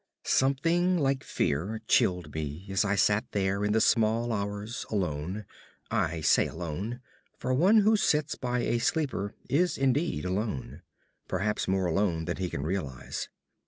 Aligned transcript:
Something 0.23 0.97
like 0.97 1.23
fear 1.23 1.79
chilled 1.87 2.33
me 2.33 2.65
as 2.71 2.83
I 2.83 2.95
sat 2.95 3.23
there 3.33 3.63
in 3.63 3.71
the 3.71 3.79
small 3.79 4.33
hours 4.33 4.83
alone 4.89 5.45
I 5.91 6.21
say 6.21 6.47
alone, 6.47 7.01
for 7.37 7.53
one 7.53 7.81
who 7.81 7.95
sits 7.95 8.33
by 8.33 8.61
a 8.61 8.79
sleeper 8.79 9.35
is 9.47 9.77
indeed 9.77 10.25
alone; 10.25 10.81
perhaps 11.27 11.67
more 11.67 11.85
alone 11.85 12.25
than 12.25 12.37
he 12.37 12.49
can 12.49 12.63
realize. 12.63 13.29